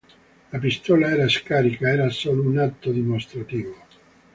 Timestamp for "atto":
2.57-2.91